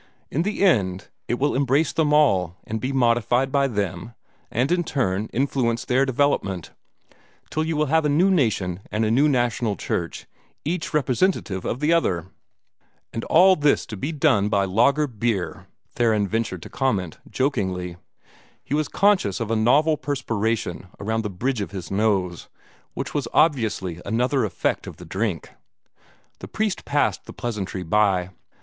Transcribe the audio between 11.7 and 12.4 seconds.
the other."